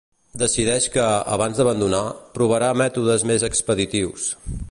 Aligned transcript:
Decideix 0.43 0.87
que, 0.95 1.03
abans 1.35 1.59
d'abandonar, 1.59 2.01
provarà 2.39 2.71
mètodes 2.83 3.29
més 3.33 3.49
expeditius. 3.51 4.29